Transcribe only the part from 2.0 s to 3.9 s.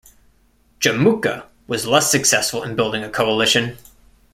successful in building a coalition.